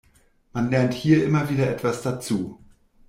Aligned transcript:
Man 0.51 0.71
lernt 0.71 0.95
hier 0.95 1.23
immer 1.23 1.47
wieder 1.51 1.69
etwas 1.69 2.01
dazu. 2.01 2.57